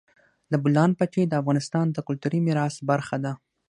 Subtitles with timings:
[0.51, 3.33] د بولان پټي د افغانستان د کلتوري میراث برخه ده.